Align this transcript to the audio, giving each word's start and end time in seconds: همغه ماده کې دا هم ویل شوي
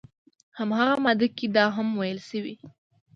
همغه 0.59 0.85
ماده 1.05 1.27
کې 1.37 1.45
دا 1.55 1.65
هم 1.75 1.87
ویل 1.99 2.19
شوي 2.29 2.55